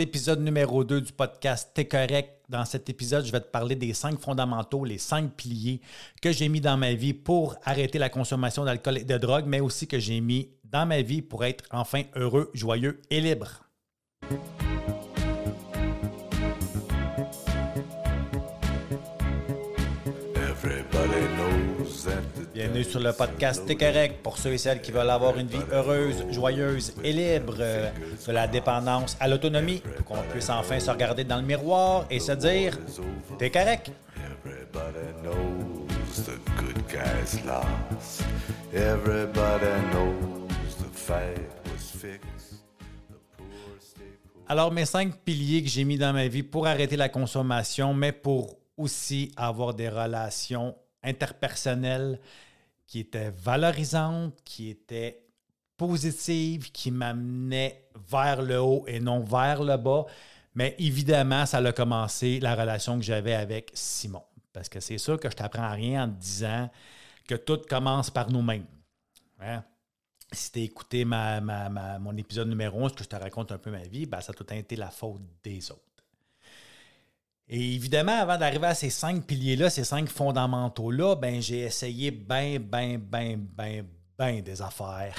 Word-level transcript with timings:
l'épisode 0.00 0.40
numéro 0.40 0.82
2 0.82 1.02
du 1.02 1.12
podcast 1.12 1.72
T'es 1.74 1.84
correct. 1.84 2.30
Dans 2.48 2.64
cet 2.64 2.88
épisode, 2.88 3.26
je 3.26 3.30
vais 3.30 3.40
te 3.40 3.50
parler 3.50 3.76
des 3.76 3.92
cinq 3.92 4.18
fondamentaux, 4.18 4.82
les 4.86 4.96
cinq 4.96 5.30
piliers 5.34 5.82
que 6.22 6.32
j'ai 6.32 6.48
mis 6.48 6.62
dans 6.62 6.78
ma 6.78 6.94
vie 6.94 7.12
pour 7.12 7.56
arrêter 7.64 7.98
la 7.98 8.08
consommation 8.08 8.64
d'alcool 8.64 8.96
et 8.96 9.04
de 9.04 9.18
drogue, 9.18 9.44
mais 9.46 9.60
aussi 9.60 9.86
que 9.86 9.98
j'ai 9.98 10.22
mis 10.22 10.48
dans 10.64 10.86
ma 10.86 11.02
vie 11.02 11.20
pour 11.20 11.44
être 11.44 11.64
enfin 11.70 12.04
heureux, 12.16 12.50
joyeux 12.54 13.02
et 13.10 13.20
libre. 13.20 13.62
Bienvenue 22.80 22.92
sur 22.92 23.00
le 23.00 23.12
podcast 23.12 23.66
T'es 23.66 23.76
correct 23.76 24.22
pour 24.22 24.38
ceux 24.38 24.54
et 24.54 24.58
celles 24.58 24.80
qui 24.80 24.90
veulent 24.90 25.10
avoir 25.10 25.38
une 25.38 25.48
vie 25.48 25.58
heureuse, 25.70 26.24
joyeuse 26.30 26.94
et 27.04 27.12
libre, 27.12 27.56
euh, 27.60 27.90
de 28.26 28.32
la 28.32 28.48
dépendance 28.48 29.18
à 29.20 29.28
l'autonomie, 29.28 29.82
pour 29.96 30.06
qu'on 30.06 30.22
puisse 30.30 30.48
enfin 30.48 30.80
se 30.80 30.90
regarder 30.90 31.24
dans 31.24 31.36
le 31.36 31.42
miroir 31.42 32.06
et 32.08 32.18
se 32.18 32.32
dire 32.32 32.78
T'es 33.38 33.50
correct. 33.50 33.92
Alors, 44.48 44.72
mes 44.72 44.86
cinq 44.86 45.18
piliers 45.18 45.62
que 45.62 45.68
j'ai 45.68 45.84
mis 45.84 45.98
dans 45.98 46.14
ma 46.14 46.28
vie 46.28 46.42
pour 46.42 46.66
arrêter 46.66 46.96
la 46.96 47.10
consommation, 47.10 47.92
mais 47.92 48.12
pour 48.12 48.56
aussi 48.78 49.32
avoir 49.36 49.74
des 49.74 49.90
relations 49.90 50.74
interpersonnelles 51.02 52.18
qui 52.90 52.98
étaient 52.98 53.30
valorisantes, 53.30 54.42
qui 54.44 54.68
étaient 54.68 55.24
positives, 55.76 56.72
qui 56.72 56.90
m'amenaient 56.90 57.88
vers 58.10 58.42
le 58.42 58.60
haut 58.60 58.84
et 58.88 58.98
non 58.98 59.20
vers 59.20 59.62
le 59.62 59.76
bas. 59.76 60.06
Mais 60.56 60.74
évidemment, 60.76 61.46
ça 61.46 61.58
a 61.58 61.72
commencé 61.72 62.40
la 62.40 62.56
relation 62.56 62.98
que 62.98 63.04
j'avais 63.04 63.34
avec 63.34 63.70
Simon. 63.74 64.24
Parce 64.52 64.68
que 64.68 64.80
c'est 64.80 64.98
sûr 64.98 65.20
que 65.20 65.30
je 65.30 65.36
t'apprends 65.36 65.70
rien 65.70 66.02
en 66.02 66.08
te 66.08 66.20
disant 66.20 66.68
que 67.28 67.36
tout 67.36 67.60
commence 67.68 68.10
par 68.10 68.28
nous-mêmes. 68.28 68.66
Hein? 69.38 69.62
Si 70.32 70.50
tu 70.50 70.58
as 70.58 70.62
écouté 70.62 71.04
mon 71.04 72.16
épisode 72.16 72.48
numéro 72.48 72.76
11, 72.80 72.92
que 72.96 73.04
je 73.04 73.08
te 73.08 73.14
raconte 73.14 73.52
un 73.52 73.58
peu 73.58 73.70
ma 73.70 73.84
vie, 73.84 74.06
ben, 74.06 74.20
ça 74.20 74.32
a 74.32 74.34
tout 74.34 74.52
été 74.52 74.74
la 74.74 74.90
faute 74.90 75.22
des 75.44 75.70
autres. 75.70 75.99
Et 77.52 77.74
évidemment, 77.74 78.16
avant 78.16 78.38
d'arriver 78.38 78.68
à 78.68 78.74
ces 78.76 78.90
cinq 78.90 79.26
piliers-là, 79.26 79.70
ces 79.70 79.82
cinq 79.82 80.08
fondamentaux-là, 80.08 81.16
ben, 81.16 81.42
j'ai 81.42 81.62
essayé 81.62 82.12
ben, 82.12 82.60
ben, 82.60 82.96
ben, 82.96 83.44
ben, 83.56 83.84
ben 84.16 84.40
des 84.40 84.62
affaires 84.62 85.16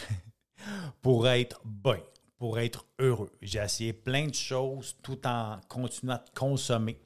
pour 1.02 1.28
être 1.28 1.60
bien, 1.66 2.00
pour 2.38 2.58
être 2.58 2.86
heureux. 3.00 3.30
J'ai 3.42 3.60
essayé 3.60 3.92
plein 3.92 4.28
de 4.28 4.34
choses 4.34 4.96
tout 5.04 5.28
en 5.28 5.60
continuant 5.68 6.16
de 6.16 6.40
consommer. 6.40 7.02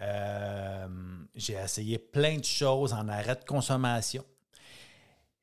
Euh, 0.00 0.86
j'ai 1.34 1.54
essayé 1.54 1.98
plein 1.98 2.36
de 2.36 2.44
choses 2.44 2.92
en 2.92 3.08
arrêt 3.08 3.34
de 3.34 3.44
consommation. 3.44 4.24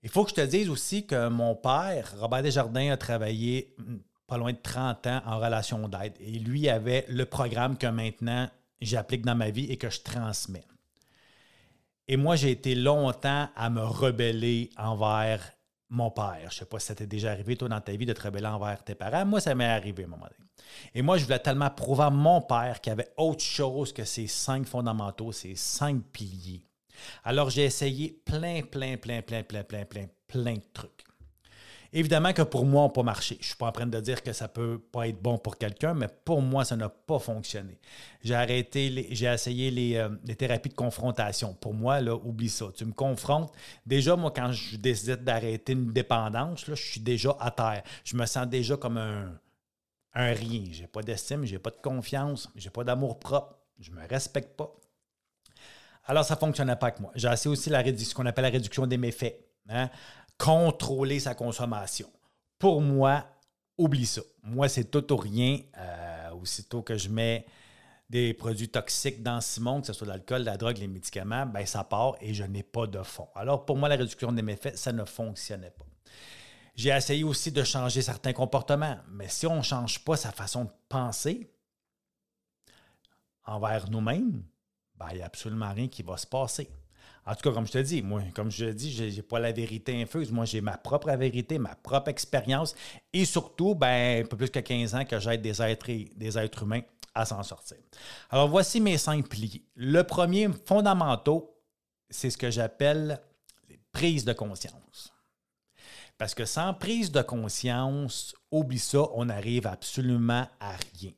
Il 0.03 0.09
faut 0.09 0.23
que 0.23 0.29
je 0.29 0.35
te 0.35 0.45
dise 0.45 0.69
aussi 0.69 1.05
que 1.05 1.27
mon 1.27 1.53
père, 1.53 2.15
Robert 2.17 2.43
Desjardins, 2.43 2.91
a 2.91 2.97
travaillé 2.97 3.75
hmm, 3.77 3.97
pas 4.25 4.37
loin 4.37 4.53
de 4.53 4.61
30 4.63 5.07
ans 5.07 5.21
en 5.25 5.37
relation 5.37 5.85
d'aide. 5.89 6.13
Et 6.21 6.39
lui 6.39 6.69
avait 6.69 7.05
le 7.09 7.25
programme 7.25 7.77
que 7.77 7.87
maintenant 7.87 8.47
j'applique 8.81 9.25
dans 9.25 9.35
ma 9.35 9.49
vie 9.49 9.65
et 9.71 9.77
que 9.77 9.89
je 9.89 10.01
transmets. 10.01 10.65
Et 12.07 12.17
moi, 12.17 12.35
j'ai 12.35 12.51
été 12.51 12.75
longtemps 12.75 13.49
à 13.55 13.69
me 13.69 13.81
rebeller 13.81 14.69
envers 14.77 15.41
mon 15.89 16.11
père. 16.11 16.37
Je 16.41 16.45
ne 16.45 16.59
sais 16.59 16.65
pas 16.65 16.79
si 16.79 16.87
ça 16.87 16.95
t'est 16.95 17.07
déjà 17.07 17.31
arrivé, 17.31 17.55
toi, 17.55 17.67
dans 17.67 17.81
ta 17.81 17.95
vie, 17.95 18.05
de 18.05 18.13
te 18.13 18.21
rebeller 18.21 18.47
envers 18.47 18.83
tes 18.83 18.95
parents. 18.95 19.25
Moi, 19.25 19.39
ça 19.39 19.55
m'est 19.55 19.65
arrivé 19.65 20.03
à 20.03 20.05
un 20.05 20.09
moment 20.09 20.25
donné. 20.25 20.49
Et 20.93 21.01
moi, 21.01 21.17
je 21.17 21.25
voulais 21.25 21.39
tellement 21.39 21.69
prouver 21.69 22.03
à 22.03 22.09
mon 22.09 22.41
père 22.41 22.81
qu'il 22.81 22.91
y 22.91 22.93
avait 22.93 23.11
autre 23.17 23.43
chose 23.43 23.93
que 23.93 24.03
ces 24.03 24.27
cinq 24.27 24.67
fondamentaux, 24.67 25.31
ces 25.31 25.55
cinq 25.55 26.03
piliers. 26.11 26.65
Alors, 27.23 27.49
j'ai 27.49 27.65
essayé 27.65 28.21
plein, 28.25 28.61
plein, 28.61 28.97
plein, 28.97 29.21
plein, 29.21 29.43
plein, 29.43 29.63
plein, 29.63 29.85
plein, 29.85 30.07
plein 30.27 30.53
de 30.53 30.63
trucs. 30.73 31.04
Évidemment 31.97 32.33
que 32.33 32.41
pour 32.41 32.65
moi, 32.65 32.83
on 32.83 32.87
n'a 32.87 32.93
pas 32.93 33.03
marché. 33.03 33.35
Je 33.35 33.45
ne 33.45 33.45
suis 33.45 33.55
pas 33.55 33.67
en 33.67 33.71
train 33.71 33.87
de 33.87 33.99
dire 34.01 34.21
que 34.21 34.33
ça 34.33 34.47
ne 34.47 34.49
peut 34.49 34.79
pas 34.79 35.07
être 35.07 35.21
bon 35.21 35.37
pour 35.37 35.57
quelqu'un, 35.57 35.93
mais 35.93 36.09
pour 36.09 36.41
moi, 36.41 36.65
ça 36.65 36.75
n'a 36.75 36.89
pas 36.89 37.19
fonctionné. 37.19 37.79
J'ai 38.21 38.35
arrêté, 38.35 39.07
j'ai 39.11 39.27
essayé 39.27 39.97
euh, 39.97 40.09
les, 40.25 40.35
thérapies 40.35 40.67
de 40.67 40.73
confrontation. 40.73 41.53
Pour 41.53 41.73
moi, 41.73 42.01
là, 42.01 42.13
oublie 42.13 42.49
ça. 42.49 42.65
Tu 42.75 42.83
me 42.83 42.91
confrontes. 42.91 43.49
Déjà, 43.85 44.17
moi, 44.17 44.33
quand 44.35 44.51
je 44.51 44.75
décide 44.75 45.23
d'arrêter 45.23 45.71
une 45.71 45.93
dépendance, 45.93 46.67
là, 46.67 46.75
je 46.75 46.83
suis 46.83 46.99
déjà 46.99 47.33
à 47.39 47.49
terre. 47.49 47.83
Je 48.03 48.17
me 48.17 48.25
sens 48.25 48.45
déjà 48.45 48.75
comme 48.75 48.97
un, 48.97 49.39
rien. 50.13 50.65
Je 50.73 50.81
n'ai 50.81 50.87
pas 50.87 51.01
d'estime, 51.01 51.45
je 51.45 51.53
n'ai 51.53 51.59
pas 51.59 51.69
de 51.69 51.79
confiance, 51.81 52.49
je 52.57 52.65
n'ai 52.65 52.71
pas 52.71 52.83
d'amour 52.83 53.19
propre, 53.19 53.55
je 53.79 53.91
ne 53.91 53.95
me 53.95 54.05
respecte 54.05 54.57
pas. 54.57 54.69
Alors, 56.03 56.25
ça 56.25 56.33
ne 56.33 56.39
fonctionnait 56.39 56.75
pas 56.75 56.87
avec 56.87 56.99
moi. 56.99 57.13
J'ai 57.15 57.29
essayé 57.29 57.49
aussi 57.49 57.69
la, 57.69 57.85
ce 57.85 58.13
qu'on 58.13 58.25
appelle 58.25 58.43
la 58.43 58.51
réduction 58.51 58.85
des 58.85 58.97
méfaits. 58.97 59.45
Hein? 59.69 59.89
Contrôler 60.37 61.19
sa 61.19 61.35
consommation. 61.35 62.09
Pour 62.59 62.81
moi, 62.81 63.25
oublie 63.77 64.05
ça. 64.05 64.21
Moi, 64.43 64.69
c'est 64.69 64.85
tout 64.85 65.11
ou 65.13 65.17
rien. 65.17 65.59
Euh, 65.77 66.31
aussitôt 66.31 66.81
que 66.81 66.97
je 66.97 67.09
mets 67.09 67.45
des 68.09 68.33
produits 68.33 68.69
toxiques 68.69 69.23
dans 69.23 69.41
Simon, 69.41 69.81
que 69.81 69.87
ce 69.87 69.93
soit 69.93 70.07
l'alcool, 70.07 70.43
la 70.43 70.57
drogue, 70.57 70.77
les 70.77 70.87
médicaments, 70.87 71.45
ben 71.45 71.65
ça 71.65 71.83
part 71.83 72.15
et 72.21 72.33
je 72.33 72.43
n'ai 72.43 72.63
pas 72.63 72.85
de 72.85 73.01
fond. 73.01 73.27
Alors, 73.33 73.65
pour 73.65 73.77
moi, 73.77 73.89
la 73.89 73.95
réduction 73.95 74.31
des 74.31 74.43
méfaits, 74.43 74.77
ça 74.77 74.91
ne 74.91 75.03
fonctionnait 75.05 75.71
pas. 75.71 75.85
J'ai 76.75 76.89
essayé 76.89 77.23
aussi 77.23 77.51
de 77.51 77.63
changer 77.63 78.01
certains 78.01 78.33
comportements, 78.33 78.97
mais 79.09 79.29
si 79.29 79.47
on 79.47 79.57
ne 79.57 79.61
change 79.61 80.03
pas 80.03 80.17
sa 80.17 80.31
façon 80.31 80.65
de 80.65 80.71
penser 80.89 81.49
envers 83.45 83.89
nous-mêmes, 83.89 84.43
ben, 84.95 85.07
il 85.11 85.17
n'y 85.17 85.21
a 85.21 85.25
absolument 85.25 85.71
rien 85.73 85.87
qui 85.87 86.03
va 86.03 86.17
se 86.17 86.27
passer. 86.27 86.69
En 87.27 87.33
tout 87.33 87.49
cas, 87.49 87.55
comme 87.55 87.65
je 87.65 87.71
te 87.71 87.77
dis, 87.79 88.03
moi, 88.03 88.21
comme 88.35 88.51
je 88.51 88.65
te 88.65 88.71
dis, 88.71 88.93
je 88.93 89.03
n'ai 89.03 89.21
pas 89.23 89.39
la 89.39 89.51
vérité 89.51 89.99
infuse. 89.99 90.31
Moi, 90.31 90.45
j'ai 90.45 90.61
ma 90.61 90.77
propre 90.77 91.11
vérité, 91.15 91.57
ma 91.57 91.73
propre 91.75 92.09
expérience 92.09 92.75
et 93.11 93.25
surtout, 93.25 93.73
ben, 93.73 94.23
un 94.23 94.27
peu 94.27 94.37
plus 94.37 94.51
que 94.51 94.59
15 94.59 94.93
ans 94.93 95.05
que 95.05 95.19
j'aide 95.19 95.41
des 95.41 95.59
êtres, 95.61 95.89
des 96.15 96.37
êtres 96.37 96.63
humains 96.63 96.81
à 97.15 97.25
s'en 97.25 97.41
sortir. 97.41 97.77
Alors, 98.29 98.47
voici 98.47 98.79
mes 98.79 98.97
cinq 98.97 99.27
piliers. 99.27 99.63
Le 99.75 100.03
premier, 100.03 100.49
fondamental, 100.65 101.39
c'est 102.09 102.29
ce 102.29 102.37
que 102.37 102.51
j'appelle 102.51 103.19
les 103.69 103.79
prises 103.91 104.25
de 104.25 104.33
conscience. 104.33 105.11
Parce 106.17 106.35
que 106.35 106.45
sans 106.45 106.73
prise 106.73 107.11
de 107.11 107.21
conscience, 107.21 108.35
oublie 108.51 108.79
ça, 108.79 109.07
on 109.13 109.25
n'arrive 109.25 109.65
absolument 109.65 110.47
à 110.59 110.75
rien. 110.99 111.11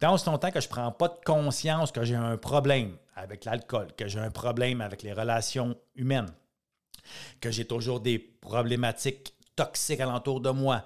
Tant 0.00 0.18
ce 0.18 0.28
longtemps 0.28 0.50
que 0.50 0.60
je 0.60 0.66
ne 0.66 0.72
prends 0.72 0.92
pas 0.92 1.08
de 1.08 1.24
conscience 1.24 1.92
que 1.92 2.04
j'ai 2.04 2.16
un 2.16 2.36
problème 2.36 2.96
avec 3.14 3.44
l'alcool, 3.44 3.88
que 3.96 4.08
j'ai 4.08 4.20
un 4.20 4.30
problème 4.30 4.80
avec 4.80 5.02
les 5.02 5.12
relations 5.12 5.76
humaines, 5.94 6.32
que 7.40 7.50
j'ai 7.50 7.66
toujours 7.66 8.00
des 8.00 8.18
problématiques 8.18 9.34
toxiques 9.56 10.00
alentour 10.00 10.40
de 10.40 10.50
moi, 10.50 10.84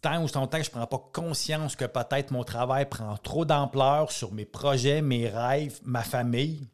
tant 0.00 0.22
ou 0.22 0.28
longtemps 0.34 0.58
que 0.58 0.64
je 0.64 0.70
ne 0.70 0.74
prends 0.74 0.86
pas 0.86 1.10
conscience 1.12 1.76
que 1.76 1.84
peut-être 1.84 2.30
mon 2.30 2.44
travail 2.44 2.88
prend 2.88 3.16
trop 3.18 3.44
d'ampleur 3.44 4.10
sur 4.12 4.32
mes 4.32 4.44
projets, 4.44 5.02
mes 5.02 5.28
rêves, 5.28 5.80
ma 5.84 6.02
famille, 6.02 6.68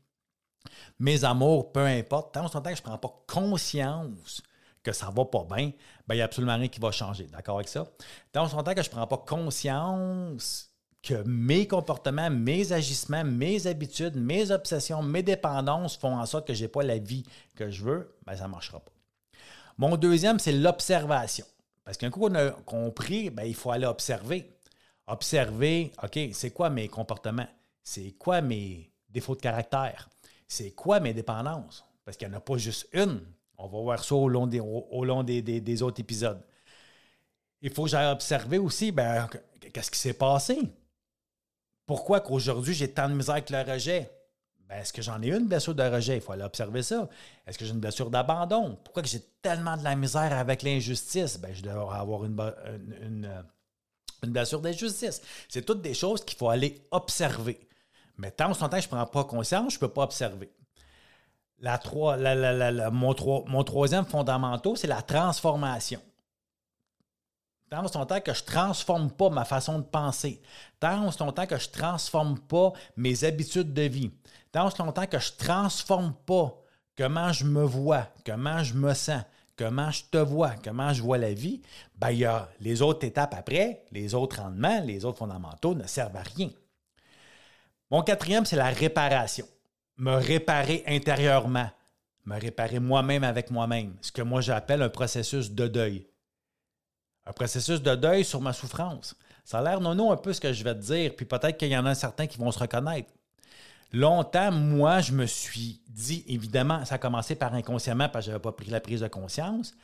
mes 0.99 1.25
amours, 1.25 1.73
peu 1.73 1.87
importe, 1.87 2.35
tant 2.35 2.41
ou 2.41 2.45
longtemps 2.45 2.63
que 2.63 2.77
je 2.77 2.83
ne 2.83 2.87
prends 2.87 2.99
pas 2.99 3.25
conscience 3.27 4.43
que 4.83 4.93
ça 4.93 5.11
ne 5.11 5.15
va 5.15 5.25
pas 5.25 5.45
bien, 5.45 5.73
ben, 6.07 6.15
il 6.15 6.19
n'y 6.19 6.23
a 6.23 6.27
absolument 6.27 6.57
rien 6.57 6.69
qui 6.69 6.81
va 6.81 6.91
changer. 6.91 7.25
D'accord 7.25 7.57
avec 7.57 7.69
ça? 7.69 7.87
Tant 8.33 8.47
ou 8.47 8.57
longtemps 8.57 8.75
que 8.75 8.83
je 8.83 8.89
ne 8.89 8.95
prends 8.95 9.07
pas 9.07 9.19
conscience 9.19 10.68
que 11.03 11.23
mes 11.25 11.67
comportements, 11.67 12.31
mes 12.31 12.73
agissements, 12.73 13.25
mes 13.25 13.67
habitudes, 13.67 14.17
mes 14.17 14.51
obsessions, 14.51 15.03
mes 15.03 15.23
dépendances 15.23 15.97
font 15.97 16.17
en 16.17 16.27
sorte 16.27 16.47
que 16.47 16.55
je 16.55 16.63
n'ai 16.63 16.69
pas 16.69 16.83
la 16.83 16.99
vie 16.99 17.25
que 17.55 17.71
je 17.71 17.85
veux, 17.85 18.15
ben 18.27 18.37
ça 18.37 18.45
ne 18.45 18.51
marchera 18.51 18.81
pas. 18.81 18.93
Mon 19.79 19.97
deuxième, 19.97 20.39
c'est 20.39 20.53
l'observation. 20.53 21.47
Parce 21.85 21.97
qu'un 21.97 22.11
coup 22.11 22.21
qu'on 22.21 22.35
a 22.35 22.51
compris, 22.51 23.31
ben, 23.31 23.45
il 23.45 23.55
faut 23.55 23.71
aller 23.71 23.87
observer. 23.87 24.51
Observer, 25.07 25.93
OK, 26.03 26.19
c'est 26.33 26.51
quoi 26.51 26.69
mes 26.69 26.89
comportements? 26.89 27.47
C'est 27.83 28.11
quoi 28.19 28.43
mes 28.43 28.91
défauts 29.09 29.37
de 29.37 29.41
caractère? 29.41 30.11
C'est 30.47 30.73
quoi 30.73 31.01
mes 31.01 31.15
dépendances? 31.15 31.85
Parce 32.05 32.17
qu'il 32.17 32.29
n'y 32.29 32.35
en 32.35 32.39
a 32.39 32.41
pas 32.41 32.59
juste 32.59 32.89
une. 32.93 33.23
On 33.57 33.69
va 33.69 33.79
voir 33.81 34.05
ça 34.05 34.15
au 34.15 34.29
long 34.29 34.47
des, 34.47 34.61
au, 34.61 35.05
long 35.05 35.23
des, 35.23 35.41
des, 35.43 35.83
autres 35.83 36.01
épisodes. 36.01 36.43
Il 37.63 37.73
faut 37.73 37.85
que 37.85 37.91
j'aille 37.91 38.13
observer 38.13 38.59
aussi, 38.59 38.93
ben, 38.93 39.29
qu'est-ce 39.73 39.91
qui 39.91 39.99
s'est 39.99 40.13
passé? 40.13 40.59
Pourquoi 41.89 42.21
qu'aujourd'hui 42.21 42.75
j'ai 42.75 42.93
tant 42.93 43.09
de 43.09 43.15
misère 43.15 43.37
avec 43.37 43.49
le 43.49 43.63
rejet? 43.63 44.11
Ben, 44.69 44.77
est-ce 44.77 44.93
que 44.93 45.01
j'en 45.01 45.23
ai 45.23 45.29
une 45.29 45.47
blessure 45.47 45.75
de 45.75 45.83
rejet? 45.83 46.17
Il 46.17 46.21
faut 46.21 46.33
aller 46.33 46.45
observer 46.45 46.83
ça. 46.83 47.09
Est-ce 47.47 47.57
que 47.57 47.65
j'ai 47.65 47.73
une 47.73 47.81
blessure 47.81 48.11
d'abandon? 48.11 48.79
Pourquoi 48.85 49.03
que 49.03 49.09
j'ai 49.09 49.23
tellement 49.41 49.75
de 49.75 49.83
la 49.83 49.97
misère 49.97 50.37
avec 50.37 50.63
l'injustice? 50.63 51.39
Ben, 51.39 51.55
je 51.55 51.63
dois 51.63 51.97
avoir 51.97 52.27
une, 52.27 52.39
une, 53.01 53.45
une, 54.23 54.31
blessure 54.31 54.61
d'injustice. 54.61 55.23
C'est 55.49 55.65
toutes 55.65 55.81
des 55.81 55.95
choses 55.95 56.23
qu'il 56.23 56.37
faut 56.37 56.51
aller 56.51 56.87
observer. 56.91 57.59
Mais 58.19 58.33
tant 58.33 58.53
que 58.53 58.59
je 58.59 58.65
ne 58.65 58.87
prends 58.87 59.07
pas 59.07 59.25
conscience, 59.25 59.73
je 59.73 59.77
ne 59.79 59.81
peux 59.81 59.89
pas 59.89 60.03
observer. 60.03 60.53
La, 61.61 61.81
mon, 62.91 63.15
mon 63.47 63.65
troisième 63.65 64.05
fondamental, 64.05 64.77
c'est 64.77 64.87
la 64.87 65.01
transformation. 65.01 66.03
Tant 67.69 68.21
que 68.21 68.35
je 68.35 68.43
transforme 68.43 69.11
pas 69.11 69.31
ma 69.31 69.45
façon 69.45 69.79
de 69.79 69.85
penser, 69.85 70.41
tant 70.81 71.07
aussi 71.07 71.19
longtemps 71.19 71.47
que 71.47 71.59
je 71.59 71.69
transforme 71.69 72.39
pas 72.39 72.73
mes 72.97 73.25
habitudes 73.25 73.73
de 73.73 73.83
vie, 73.83 74.11
tant 74.53 74.67
aussi 74.67 74.79
longtemps 74.79 75.07
que 75.07 75.19
je 75.19 75.33
transforme 75.33 76.15
pas 76.27 76.55
comment 76.97 77.33
je 77.33 77.45
me 77.45 77.63
vois, 77.63 78.09
comment 78.25 78.63
je 78.63 78.75
me 78.75 78.93
sens, 78.95 79.23
comment 79.57 79.91
je 79.91 80.03
te 80.11 80.19
vois, 80.19 80.55
comment 80.63 80.93
je 80.93 81.03
vois 81.03 81.19
la 81.19 81.33
vie, 81.33 81.63
ben, 81.97 82.11
il 82.11 82.19
y 82.19 82.25
a 82.25 82.49
les 82.61 82.83
autres 82.83 83.07
étapes 83.07 83.35
après, 83.35 83.85
les 83.93 84.15
autres 84.15 84.41
rendements, 84.41 84.81
les 84.81 85.05
autres 85.05 85.19
fondamentaux 85.19 85.75
ne 85.75 85.87
servent 85.87 86.17
à 86.17 86.23
rien. 86.23 86.51
Mon 87.91 88.03
quatrième, 88.03 88.45
c'est 88.45 88.57
la 88.57 88.69
réparation. 88.69 89.47
Me 89.97 90.15
réparer 90.15 90.85
intérieurement, 90.87 91.71
me 92.25 92.39
réparer 92.39 92.79
moi-même 92.79 93.25
avec 93.25 93.51
moi-même, 93.51 93.97
ce 94.01 94.13
que 94.13 94.23
moi 94.23 94.41
j'appelle 94.41 94.83
un 94.83 94.89
processus 94.89 95.51
de 95.51 95.67
deuil. 95.67 96.08
Un 97.29 97.33
processus 97.33 97.83
de 97.83 97.95
deuil 97.95 98.25
sur 98.25 98.41
ma 98.41 98.55
souffrance. 98.55 99.15
Ça 99.45 99.59
a 99.59 99.63
l'air 99.63 99.81
non, 99.81 100.11
un 100.11 100.17
peu 100.17 100.33
ce 100.33 100.41
que 100.41 100.53
je 100.53 100.65
vais 100.65 100.75
te 100.75 100.81
dire, 100.81 101.15
puis 101.15 101.27
peut-être 101.27 101.59
qu'il 101.59 101.69
y 101.69 101.77
en 101.77 101.87
a 101.87 101.95
certains 101.95 102.27
qui 102.27 102.39
vont 102.39 102.51
se 102.51 102.59
reconnaître. 102.59 103.11
Longtemps, 103.93 104.51
moi, 104.51 105.01
je 105.01 105.13
me 105.13 105.27
suis 105.27 105.81
dit, 105.89 106.25
évidemment, 106.27 106.85
ça 106.85 106.97
a 106.97 106.99
commencé 106.99 107.35
par 107.35 107.55
inconsciemment 107.55 108.09
parce 108.09 108.25
que 108.25 108.27
je 108.27 108.33
n'avais 108.33 108.43
pas 108.43 108.53
pris 108.53 108.71
la 108.71 108.81
prise 108.81 109.01
de 109.01 109.09
conscience, 109.09 109.75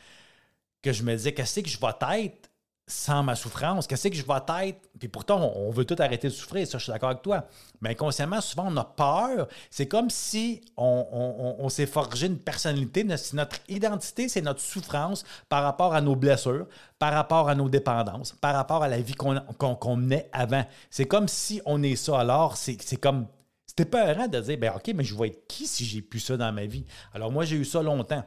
que 0.83 0.93
je 0.93 1.03
me 1.03 1.15
disais, 1.15 1.33
qu'est-ce 1.33 1.61
que 1.61 1.69
je 1.69 1.79
vais 1.79 2.25
être 2.25 2.51
sans 2.87 3.23
ma 3.23 3.35
souffrance? 3.35 3.87
Qu'est-ce 3.87 4.09
que 4.09 4.15
je 4.15 4.25
vais 4.25 4.69
être? 4.69 4.89
Puis 4.99 5.09
pourtant, 5.09 5.53
on 5.57 5.71
veut 5.71 5.85
tout 5.85 5.97
arrêter 5.99 6.29
de 6.29 6.33
souffrir, 6.33 6.67
ça, 6.67 6.79
je 6.79 6.85
suis 6.85 6.93
d'accord 6.93 7.11
avec 7.11 7.23
toi. 7.23 7.47
Mais 7.81 7.91
inconsciemment, 7.91 8.41
souvent, 8.41 8.67
on 8.69 8.77
a 8.77 8.85
peur. 8.85 9.49
C'est 9.71 9.89
comme 9.89 10.11
si 10.11 10.63
on, 10.77 11.69
s'est 11.69 11.87
forgé 11.87 12.27
une 12.27 12.39
personnalité. 12.39 13.05
Notre 13.05 13.57
identité, 13.69 14.29
c'est 14.29 14.43
notre 14.43 14.61
souffrance 14.61 15.25
par 15.49 15.63
rapport 15.63 15.95
à 15.95 16.01
nos 16.01 16.15
blessures, 16.15 16.67
par 16.99 17.13
rapport 17.13 17.49
à 17.49 17.55
nos 17.55 17.69
dépendances, 17.69 18.33
par 18.33 18.55
rapport 18.55 18.83
à 18.83 18.89
la 18.89 19.01
vie 19.01 19.15
qu'on 19.15 19.97
menait 19.97 20.29
avant. 20.33 20.65
C'est 20.91 21.07
comme 21.07 21.29
si 21.29 21.63
on 21.65 21.83
est 21.83 21.97
ça. 21.97 22.21
Alors, 22.21 22.57
c'est 22.57 22.97
comme. 22.97 23.27
C'était 23.67 23.87
peur 23.87 24.29
de 24.29 24.41
dire, 24.41 24.59
ben 24.59 24.73
OK, 24.77 24.93
mais 24.95 25.03
je 25.03 25.17
vais 25.17 25.29
être 25.29 25.49
qui 25.49 25.67
si 25.67 25.85
j'ai 25.85 26.01
plus 26.01 26.21
ça 26.21 26.37
dans 26.37 26.53
ma 26.53 26.65
vie? 26.65 26.85
Alors, 27.13 27.33
moi, 27.33 27.45
j'ai 27.45 27.57
eu 27.57 27.65
ça 27.65 27.83
longtemps. 27.83 28.23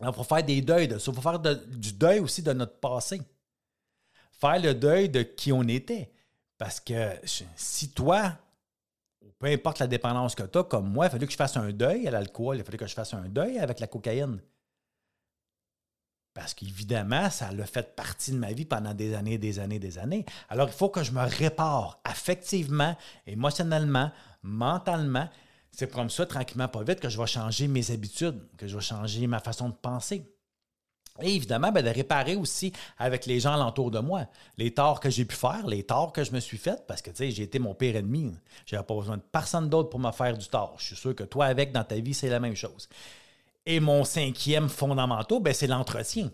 il 0.00 0.12
faut 0.12 0.22
faire 0.22 0.44
des 0.44 0.60
deuils 0.60 0.86
de 0.86 0.98
ça. 0.98 1.10
Il 1.10 1.14
faut 1.14 1.22
faire 1.22 1.40
du 1.40 1.92
deuil 1.94 2.20
aussi 2.20 2.42
de 2.42 2.52
notre 2.52 2.78
passé 2.78 3.20
faire 4.40 4.60
le 4.60 4.74
deuil 4.74 5.08
de 5.08 5.22
qui 5.22 5.52
on 5.52 5.62
était. 5.64 6.10
Parce 6.58 6.80
que 6.80 7.12
si 7.54 7.90
toi, 7.90 8.38
peu 9.38 9.46
importe 9.46 9.78
la 9.78 9.86
dépendance 9.86 10.34
que 10.34 10.42
tu 10.42 10.58
as, 10.58 10.64
comme 10.64 10.90
moi, 10.90 11.06
il 11.06 11.10
fallait 11.10 11.26
que 11.26 11.32
je 11.32 11.36
fasse 11.36 11.56
un 11.56 11.70
deuil 11.70 12.08
à 12.08 12.10
l'alcool, 12.10 12.56
il 12.56 12.64
fallait 12.64 12.78
que 12.78 12.86
je 12.86 12.94
fasse 12.94 13.14
un 13.14 13.28
deuil 13.28 13.58
avec 13.58 13.80
la 13.80 13.86
cocaïne. 13.86 14.40
Parce 16.32 16.52
qu'évidemment, 16.52 17.30
ça 17.30 17.48
a 17.48 17.64
fait 17.64 17.96
partie 17.96 18.30
de 18.30 18.36
ma 18.36 18.52
vie 18.52 18.66
pendant 18.66 18.92
des 18.92 19.14
années, 19.14 19.38
des 19.38 19.58
années, 19.58 19.78
des 19.78 19.98
années. 19.98 20.26
Alors, 20.50 20.68
il 20.68 20.74
faut 20.74 20.90
que 20.90 21.02
je 21.02 21.12
me 21.12 21.22
répare 21.22 22.00
affectivement, 22.04 22.94
émotionnellement, 23.26 24.12
mentalement. 24.42 25.28
C'est 25.72 25.90
comme 25.90 26.10
ça, 26.10 26.26
tranquillement, 26.26 26.68
pas 26.68 26.82
vite, 26.82 27.00
que 27.00 27.08
je 27.08 27.18
vais 27.18 27.26
changer 27.26 27.68
mes 27.68 27.90
habitudes, 27.90 28.38
que 28.58 28.66
je 28.66 28.76
vais 28.76 28.82
changer 28.82 29.26
ma 29.26 29.40
façon 29.40 29.70
de 29.70 29.74
penser. 29.74 30.35
Et 31.22 31.34
évidemment, 31.34 31.72
ben, 31.72 31.84
de 31.84 31.90
réparer 31.90 32.36
aussi 32.36 32.72
avec 32.98 33.26
les 33.26 33.40
gens 33.40 33.54
alentour 33.54 33.90
de 33.90 33.98
moi. 33.98 34.26
Les 34.58 34.72
torts 34.72 35.00
que 35.00 35.10
j'ai 35.10 35.24
pu 35.24 35.36
faire, 35.36 35.66
les 35.66 35.82
torts 35.82 36.12
que 36.12 36.24
je 36.24 36.32
me 36.32 36.40
suis 36.40 36.58
fait, 36.58 36.86
parce 36.86 37.02
que 37.02 37.10
tu 37.10 37.16
sais, 37.16 37.30
j'ai 37.30 37.44
été 37.44 37.58
mon 37.58 37.74
pire 37.74 37.96
ennemi. 37.96 38.34
Je 38.66 38.74
n'avais 38.74 38.86
pas 38.86 38.94
besoin 38.94 39.16
de 39.16 39.22
personne 39.22 39.68
d'autre 39.68 39.90
pour 39.90 40.00
me 40.00 40.10
faire 40.12 40.36
du 40.36 40.46
tort. 40.46 40.76
Je 40.78 40.86
suis 40.86 40.96
sûr 40.96 41.14
que 41.14 41.24
toi, 41.24 41.46
avec, 41.46 41.72
dans 41.72 41.84
ta 41.84 41.96
vie, 41.96 42.14
c'est 42.14 42.28
la 42.28 42.40
même 42.40 42.56
chose. 42.56 42.88
Et 43.64 43.80
mon 43.80 44.04
cinquième 44.04 44.68
fondamental, 44.68 45.40
ben, 45.40 45.52
c'est 45.52 45.66
l'entretien. 45.66 46.30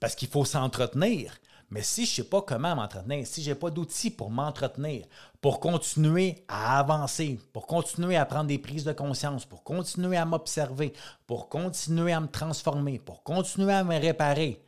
Parce 0.00 0.14
qu'il 0.14 0.28
faut 0.28 0.44
s'entretenir. 0.44 1.34
Mais 1.74 1.82
si 1.82 2.06
je 2.06 2.12
ne 2.12 2.14
sais 2.14 2.30
pas 2.30 2.40
comment 2.40 2.76
m'entretenir, 2.76 3.26
si 3.26 3.42
je 3.42 3.50
n'ai 3.50 3.56
pas 3.56 3.68
d'outils 3.68 4.12
pour 4.12 4.30
m'entretenir, 4.30 5.06
pour 5.40 5.58
continuer 5.58 6.44
à 6.46 6.78
avancer, 6.78 7.40
pour 7.52 7.66
continuer 7.66 8.14
à 8.14 8.24
prendre 8.24 8.46
des 8.46 8.60
prises 8.60 8.84
de 8.84 8.92
conscience, 8.92 9.44
pour 9.44 9.64
continuer 9.64 10.16
à 10.16 10.24
m'observer, 10.24 10.92
pour 11.26 11.48
continuer 11.48 12.12
à 12.12 12.20
me 12.20 12.28
transformer, 12.28 13.00
pour 13.00 13.24
continuer 13.24 13.72
à 13.72 13.82
me 13.82 13.98
réparer, 13.98 14.64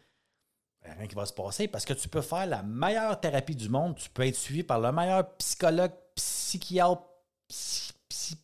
ben, 0.83 0.95
rien 0.99 1.07
qui 1.07 1.15
va 1.15 1.27
se 1.27 1.33
passer 1.33 1.69
parce 1.69 1.85
que 1.85 1.93
tu 1.93 2.09
peux 2.09 2.23
faire 2.23 2.45
la 2.45 2.65
meilleure 2.65 3.21
thérapie 3.21 3.55
du 3.55 3.69
monde, 3.69 3.95
tu 3.95 4.11
peux 4.11 4.27
être 4.27 4.35
suivi 4.35 4.65
par 4.65 4.81
le 4.81 4.91
meilleur 4.91 5.33
psychologue, 5.37 5.93
psychiatre, 6.17 7.03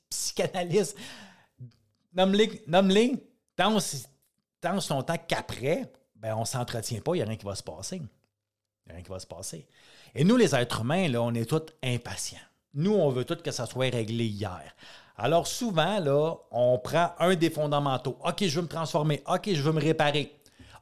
psychanalyste. 0.09 0.97
Nomme-les, 2.13 2.63
nomme-les. 2.69 3.29
Tant, 3.57 3.77
tant 4.61 4.79
longtemps 4.89 5.19
qu'après, 5.27 5.93
ben, 6.15 6.37
on 6.37 6.43
ne 6.43 6.47
s'entretient 6.47 7.01
pas, 7.01 7.17
il 7.17 7.19
n'y 7.19 7.23
a 7.23 7.27
rien 7.27 7.37
qui 7.37 7.45
va 7.45 7.57
se 7.57 7.65
passer. 7.65 8.01
Rien 8.89 9.03
qui 9.03 9.11
va 9.11 9.19
se 9.19 9.27
passer. 9.27 9.67
Et 10.15 10.25
nous, 10.25 10.37
les 10.37 10.55
êtres 10.55 10.81
humains, 10.81 11.09
là, 11.09 11.23
on 11.23 11.33
est 11.35 11.49
tous 11.49 11.73
impatients. 11.83 12.39
Nous, 12.75 12.93
on 12.93 13.11
veut 13.11 13.25
tout 13.25 13.37
que 13.37 13.51
ça 13.51 13.67
soit 13.67 13.91
réglé 13.91 14.25
hier. 14.25 14.75
Alors 15.17 15.47
souvent, 15.47 16.01
là, 16.01 16.37
on 16.51 16.79
prend 16.79 17.13
un 17.19 17.35
des 17.35 17.51
fondamentaux. 17.51 18.19
OK, 18.25 18.45
je 18.45 18.57
veux 18.57 18.63
me 18.63 18.69
transformer. 18.69 19.23
OK, 19.27 19.53
je 19.53 19.63
veux 19.63 19.73
me 19.73 19.81
réparer. 19.81 20.35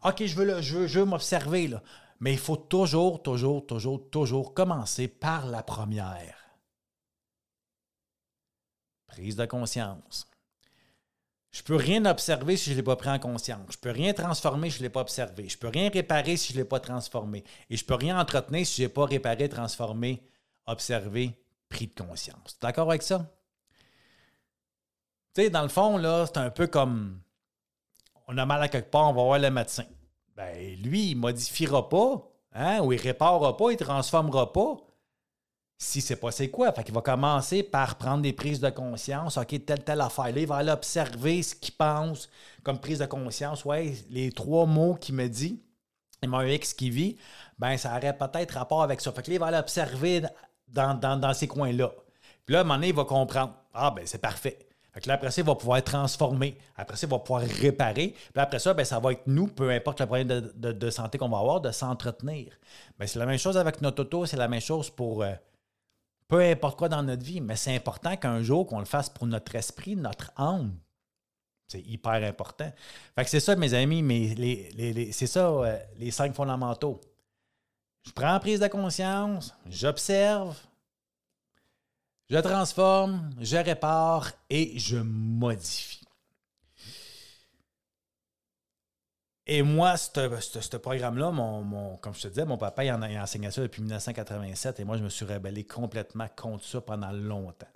OK, 0.04 0.24
je 0.24 0.36
veux, 0.36 0.86
je 0.86 1.00
m'observer. 1.00 1.70
Mais 2.20 2.32
il 2.32 2.38
faut 2.38 2.56
toujours, 2.56 3.22
toujours, 3.22 3.66
toujours, 3.66 4.08
toujours 4.10 4.54
commencer 4.54 5.08
par 5.08 5.46
la 5.46 5.62
première. 5.62 6.36
Prise 9.08 9.36
de 9.36 9.46
conscience. 9.46 10.29
Je 11.52 11.62
peux 11.62 11.74
rien 11.74 12.04
observer 12.04 12.56
si 12.56 12.66
je 12.66 12.70
ne 12.70 12.76
l'ai 12.76 12.82
pas 12.82 12.96
pris 12.96 13.08
en 13.08 13.18
conscience. 13.18 13.66
Je 13.70 13.78
peux 13.78 13.90
rien 13.90 14.12
transformer 14.12 14.70
si 14.70 14.76
je 14.76 14.82
ne 14.82 14.86
l'ai 14.86 14.90
pas 14.90 15.00
observé. 15.00 15.48
Je 15.48 15.58
peux 15.58 15.68
rien 15.68 15.90
réparer 15.90 16.36
si 16.36 16.52
je 16.52 16.58
ne 16.58 16.62
l'ai 16.62 16.68
pas 16.68 16.78
transformé. 16.78 17.44
Et 17.68 17.76
je 17.76 17.84
peux 17.84 17.94
rien 17.94 18.20
entretenir 18.20 18.64
si 18.64 18.82
je 18.82 18.86
n'ai 18.86 18.88
pas 18.88 19.04
réparé, 19.04 19.48
transformé, 19.48 20.22
observé, 20.66 21.36
pris 21.68 21.88
de 21.88 22.00
conscience. 22.00 22.56
D'accord 22.60 22.88
avec 22.88 23.02
ça? 23.02 23.26
Tu 25.34 25.42
sais, 25.42 25.50
dans 25.50 25.62
le 25.62 25.68
fond, 25.68 25.96
là, 25.96 26.26
c'est 26.26 26.38
un 26.38 26.50
peu 26.50 26.68
comme 26.68 27.20
on 28.28 28.38
a 28.38 28.46
mal 28.46 28.62
à 28.62 28.68
quelque 28.68 28.90
part, 28.90 29.08
on 29.08 29.12
va 29.12 29.22
voir 29.22 29.38
le 29.40 29.50
médecin. 29.50 29.86
Ben, 30.36 30.76
lui, 30.82 31.10
il 31.10 31.14
ne 31.16 31.20
modifiera 31.20 31.88
pas, 31.88 32.30
hein, 32.52 32.80
ou 32.80 32.92
il 32.92 32.98
ne 32.98 33.02
réparera 33.02 33.56
pas, 33.56 33.70
il 33.70 33.74
ne 33.74 33.84
transformera 33.84 34.52
pas 34.52 34.76
si 35.82 36.02
c'est 36.02 36.16
pas 36.16 36.30
c'est 36.30 36.50
quoi. 36.50 36.70
Fait 36.72 36.84
qu'il 36.84 36.94
va 36.94 37.00
commencer 37.00 37.62
par 37.62 37.96
prendre 37.96 38.22
des 38.22 38.34
prises 38.34 38.60
de 38.60 38.68
conscience. 38.68 39.38
OK, 39.38 39.64
telle, 39.64 39.82
telle 39.82 40.02
affaire. 40.02 40.26
Là, 40.26 40.40
il 40.40 40.46
va 40.46 40.56
aller 40.56 40.70
observer 40.70 41.42
ce 41.42 41.54
qu'il 41.54 41.74
pense 41.74 42.28
comme 42.62 42.78
prise 42.78 42.98
de 42.98 43.06
conscience. 43.06 43.64
Ouais, 43.64 43.94
les 44.10 44.30
trois 44.30 44.66
mots 44.66 44.94
qu'il 44.94 45.14
me 45.14 45.26
dit, 45.26 45.58
et 46.22 46.26
mon 46.26 46.42
X 46.42 46.74
qui 46.74 46.90
vit, 46.90 47.16
ben 47.58 47.78
ça 47.78 47.96
aurait 47.96 48.16
peut-être 48.16 48.52
rapport 48.52 48.82
avec 48.82 49.00
ça. 49.00 49.10
Fait 49.10 49.22
que 49.22 49.30
là, 49.30 49.34
il 49.36 49.40
va 49.40 49.46
aller 49.46 49.56
observer 49.56 50.22
dans, 50.68 51.32
ces 51.32 51.48
coins-là. 51.48 51.90
Puis 52.44 52.52
là, 52.52 52.58
à 52.58 52.60
un 52.60 52.64
moment 52.64 52.74
donné, 52.74 52.88
il 52.88 52.94
va 52.94 53.04
comprendre. 53.04 53.54
Ah, 53.72 53.90
ben 53.90 54.02
c'est 54.04 54.20
parfait. 54.20 54.58
Fait 54.92 55.00
que 55.00 55.08
là, 55.08 55.14
après 55.14 55.30
ça, 55.30 55.40
il 55.40 55.46
va 55.46 55.54
pouvoir 55.54 55.82
transformer. 55.82 56.58
Après 56.76 56.98
ça, 56.98 57.06
il 57.06 57.10
va 57.10 57.20
pouvoir 57.20 57.40
réparer. 57.40 58.08
Puis 58.08 58.42
après 58.42 58.58
ça, 58.58 58.74
ben, 58.74 58.84
ça 58.84 58.98
va 58.98 59.12
être 59.12 59.22
nous, 59.26 59.46
peu 59.46 59.70
importe 59.70 60.00
le 60.00 60.06
problème 60.06 60.28
de, 60.28 60.90
santé 60.90 61.16
qu'on 61.16 61.30
va 61.30 61.38
avoir, 61.38 61.62
de 61.62 61.70
s'entretenir. 61.70 62.52
Ben, 62.98 63.06
c'est 63.06 63.18
la 63.18 63.24
même 63.24 63.38
chose 63.38 63.56
avec 63.56 63.80
notre 63.80 64.02
auto, 64.02 64.26
c'est 64.26 64.36
la 64.36 64.48
même 64.48 64.60
chose 64.60 64.90
pour 64.90 65.22
euh, 65.22 65.32
peu 66.30 66.40
importe 66.40 66.78
quoi 66.78 66.88
dans 66.88 67.02
notre 67.02 67.24
vie, 67.24 67.40
mais 67.40 67.56
c'est 67.56 67.74
important 67.74 68.16
qu'un 68.16 68.40
jour 68.40 68.64
qu'on 68.64 68.78
le 68.78 68.84
fasse 68.84 69.10
pour 69.10 69.26
notre 69.26 69.52
esprit, 69.56 69.96
notre 69.96 70.30
âme. 70.36 70.76
C'est 71.66 71.80
hyper 71.80 72.22
important. 72.22 72.72
Fait 73.16 73.24
que 73.24 73.30
c'est 73.30 73.40
ça, 73.40 73.56
mes 73.56 73.74
amis, 73.74 74.00
mais 74.00 75.10
c'est 75.10 75.26
ça, 75.26 75.48
euh, 75.48 75.76
les 75.98 76.12
cinq 76.12 76.32
fondamentaux. 76.32 77.00
Je 78.06 78.12
prends 78.12 78.38
prise 78.38 78.60
de 78.60 78.68
conscience, 78.68 79.52
j'observe, 79.68 80.56
je 82.28 82.38
transforme, 82.38 83.28
je 83.40 83.56
répare 83.56 84.30
et 84.48 84.78
je 84.78 84.98
modifie. 84.98 85.99
Et 89.52 89.62
moi, 89.62 89.96
ce 89.96 90.76
programme-là, 90.76 91.32
mon, 91.32 91.96
comme 91.96 92.14
je 92.14 92.22
te 92.22 92.28
disais, 92.28 92.44
mon 92.44 92.56
papa 92.56 92.84
il 92.84 92.92
en 92.92 93.02
a, 93.02 93.08
enseigné 93.20 93.50
ça 93.50 93.60
depuis 93.60 93.82
1987 93.82 94.78
et 94.78 94.84
moi, 94.84 94.96
je 94.96 95.02
me 95.02 95.08
suis 95.08 95.24
rebellé 95.24 95.64
complètement 95.64 96.28
contre 96.36 96.64
ça 96.64 96.80
pendant 96.80 97.10
longtemps. 97.10 97.66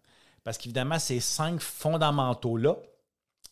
Parce 0.44 0.56
qu'évidemment, 0.56 1.00
ces 1.00 1.18
cinq 1.18 1.60
fondamentaux-là, 1.60 2.76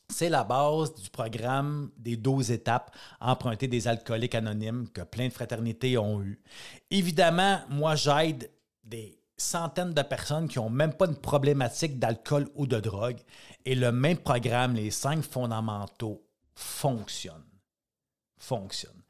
c'est 0.08 0.28
la 0.28 0.44
base 0.44 0.94
du 0.94 1.10
programme 1.10 1.90
des 1.96 2.16
12 2.16 2.52
étapes 2.52 2.94
empruntées 3.20 3.66
des 3.66 3.88
alcooliques 3.88 4.36
anonymes 4.36 4.88
que 4.90 5.02
plein 5.02 5.26
de 5.26 5.32
fraternités 5.32 5.98
ont 5.98 6.22
eu. 6.22 6.40
Évidemment, 6.92 7.58
moi, 7.70 7.96
j'aide 7.96 8.52
des 8.84 9.18
centaines 9.36 9.94
de 9.94 10.02
personnes 10.02 10.46
qui 10.46 10.60
n'ont 10.60 10.70
même 10.70 10.94
pas 10.94 11.08
de 11.08 11.16
problématique 11.16 11.98
d'alcool 11.98 12.48
ou 12.54 12.68
de 12.68 12.78
drogue. 12.78 13.18
Et 13.64 13.74
le 13.74 13.90
même 13.90 14.18
programme, 14.18 14.74
les 14.74 14.92
cinq 14.92 15.24
fondamentaux, 15.24 16.22
fonctionne 16.54 17.42
fonctionne. 18.42 19.02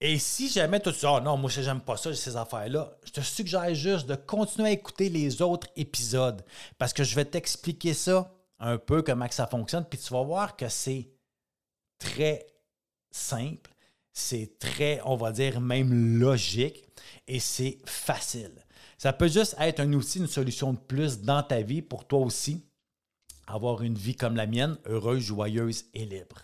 Et 0.00 0.18
si 0.18 0.48
jamais 0.48 0.80
tu 0.80 0.90
dis, 0.90 1.06
oh 1.06 1.20
non, 1.20 1.36
moi, 1.36 1.50
j'aime 1.50 1.80
pas 1.80 1.96
ça, 1.96 2.12
ces 2.14 2.36
affaires-là, 2.36 2.96
je 3.04 3.12
te 3.12 3.20
suggère 3.20 3.74
juste 3.74 4.06
de 4.06 4.14
continuer 4.14 4.68
à 4.68 4.72
écouter 4.72 5.08
les 5.08 5.40
autres 5.40 5.68
épisodes 5.76 6.44
parce 6.78 6.92
que 6.92 7.04
je 7.04 7.14
vais 7.14 7.24
t'expliquer 7.24 7.94
ça 7.94 8.30
un 8.58 8.78
peu, 8.78 9.02
comment 9.02 9.26
ça 9.30 9.46
fonctionne, 9.46 9.84
puis 9.84 9.98
tu 9.98 10.12
vas 10.12 10.22
voir 10.22 10.56
que 10.56 10.68
c'est 10.68 11.08
très 11.98 12.46
simple, 13.10 13.70
c'est 14.12 14.58
très, 14.58 15.00
on 15.04 15.16
va 15.16 15.32
dire, 15.32 15.60
même 15.60 16.18
logique 16.18 16.84
et 17.26 17.40
c'est 17.40 17.78
facile. 17.86 18.52
Ça 18.98 19.12
peut 19.12 19.28
juste 19.28 19.56
être 19.58 19.80
un 19.80 19.92
outil, 19.92 20.18
une 20.18 20.26
solution 20.26 20.72
de 20.72 20.78
plus 20.78 21.20
dans 21.20 21.42
ta 21.42 21.62
vie 21.62 21.82
pour 21.82 22.06
toi 22.06 22.20
aussi 22.20 22.64
avoir 23.46 23.82
une 23.82 23.96
vie 23.96 24.16
comme 24.16 24.36
la 24.36 24.46
mienne, 24.46 24.78
heureuse, 24.86 25.22
joyeuse 25.22 25.84
et 25.94 26.06
libre. 26.06 26.42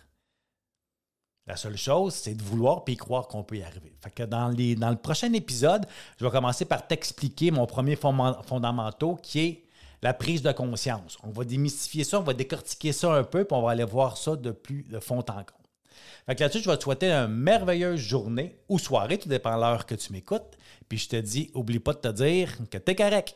La 1.50 1.56
seule 1.56 1.76
chose, 1.76 2.14
c'est 2.14 2.34
de 2.34 2.44
vouloir 2.44 2.84
puis 2.84 2.96
croire 2.96 3.26
qu'on 3.26 3.42
peut 3.42 3.56
y 3.56 3.62
arriver. 3.64 3.92
Fait 4.00 4.10
que 4.10 4.22
dans, 4.22 4.50
le 4.50 4.94
prochain 4.94 5.32
épisode, 5.32 5.84
je 6.16 6.24
vais 6.24 6.30
commencer 6.30 6.64
par 6.64 6.86
t'expliquer 6.86 7.50
mon 7.50 7.66
premier 7.66 7.96
fondamental 7.96 9.16
qui 9.20 9.40
est 9.40 9.64
la 10.00 10.14
prise 10.14 10.42
de 10.42 10.52
conscience. 10.52 11.18
On 11.24 11.30
va 11.30 11.42
démystifier 11.42 12.04
ça, 12.04 12.20
on 12.20 12.22
va 12.22 12.34
décortiquer 12.34 12.92
ça 12.92 13.12
un 13.12 13.24
peu, 13.24 13.42
puis 13.42 13.56
on 13.56 13.62
va 13.62 13.72
aller 13.72 13.82
voir 13.82 14.16
ça 14.16 14.36
de 14.36 14.52
plus 14.52 14.84
de 14.84 15.00
fond 15.00 15.18
en 15.18 15.22
comble. 15.22 15.44
Fait 16.26 16.36
que 16.36 16.40
là-dessus, 16.44 16.62
je 16.62 16.70
vais 16.70 16.76
te 16.76 16.84
souhaiter 16.84 17.10
une 17.10 17.34
merveilleuse 17.34 17.98
journée 17.98 18.56
ou 18.68 18.78
soirée, 18.78 19.18
tout 19.18 19.28
dépend 19.28 19.56
de 19.56 19.60
l'heure 19.60 19.86
que 19.86 19.96
tu 19.96 20.12
m'écoutes. 20.12 20.56
Puis 20.88 20.98
je 20.98 21.08
te 21.08 21.16
dis, 21.16 21.50
oublie 21.54 21.80
pas 21.80 21.94
de 21.94 21.98
te 21.98 22.12
dire 22.12 22.58
que 22.70 22.78
tu 22.78 22.92
es 22.92 22.94
correct. 22.94 23.34